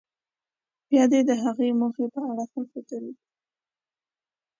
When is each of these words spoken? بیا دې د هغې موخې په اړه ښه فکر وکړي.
بیا 0.89 1.03
دې 1.11 1.19
د 1.29 1.31
هغې 1.43 1.69
موخې 1.79 2.05
په 2.13 2.19
اړه 2.31 2.45
ښه 2.51 2.61
فکر 2.71 3.01
وکړي. 3.05 3.13